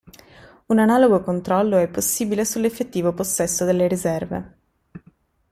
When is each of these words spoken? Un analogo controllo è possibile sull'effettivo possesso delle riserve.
Un 0.65 0.79
analogo 0.79 1.21
controllo 1.21 1.77
è 1.77 1.87
possibile 1.87 2.43
sull'effettivo 2.43 3.13
possesso 3.13 3.65
delle 3.65 3.87
riserve. 3.87 4.57